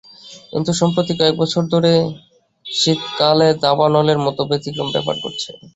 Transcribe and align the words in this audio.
কিন্তু 0.51 0.71
সম্প্রতি 0.79 1.13
কয়েক 1.15 1.35
বছর 1.37 1.63
ধরে 1.73 1.91
শীতকালে 2.65 3.47
দাবানলের 3.63 4.19
মতো 4.25 4.41
ব্যতিক্রমী 4.49 4.91
ব্যাপার 4.95 5.15
ঘটছে। 5.23 5.49